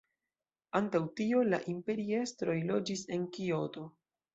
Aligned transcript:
Antaŭ 0.79 1.01
tio 1.21 1.45
la 1.51 1.61
imperiestroj 1.75 2.59
loĝis 2.75 3.09
en 3.19 3.33
Kioto. 3.41 3.91